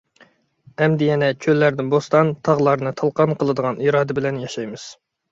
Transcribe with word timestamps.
ئەمدى 0.83 1.09
يەنە 1.09 1.27
چۆللەرنى 1.45 1.83
بوستان، 1.91 2.31
تاغلارنى 2.49 2.93
تالقان 3.01 3.35
قىلىدىغان 3.43 3.77
ئىرادە 3.85 4.17
بىلەن 4.21 4.41
ياشايمىز. 4.45 4.87